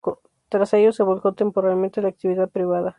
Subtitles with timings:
[0.49, 2.89] Tras ello se volcó temporalmente a la actividad privada.